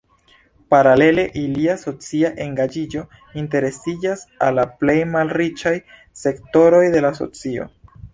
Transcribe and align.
Paralele 0.73 1.23
ilia 1.41 1.73
socia 1.81 2.31
engaĝiĝo 2.45 3.03
interesiĝas 3.41 4.23
al 4.47 4.57
la 4.61 4.65
plej 4.79 4.95
malriĉaj 5.17 5.75
sektoroj 6.23 6.81
de 6.97 7.05
la 7.07 7.13
socio. 7.21 7.69